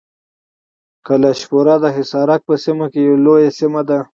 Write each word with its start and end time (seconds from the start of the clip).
کلشپوره 1.07 1.73
د 1.83 1.85
حصارک 1.97 2.41
په 2.47 2.55
سیمه 2.63 2.85
کې 2.93 2.99
یوه 3.07 3.19
لویه 3.25 3.51
سیمه 3.59 3.81
ده. 3.89 3.99